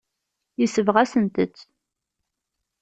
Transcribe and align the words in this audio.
Yesbeɣ-asent-t. 0.59 1.57